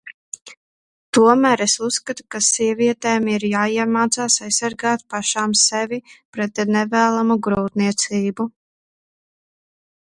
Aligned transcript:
Tomēr 1.17 1.61
es 1.65 1.73
uzskatu, 1.87 2.25
ka 2.35 2.41
sievietēm 2.45 3.29
ir 3.33 3.45
jāiemācās 3.51 4.39
aizsargāt 4.49 5.05
pašām 5.15 5.55
sevi 5.67 6.01
pret 6.39 6.65
nevēlamu 6.79 7.41
grūtniecību. 7.49 8.51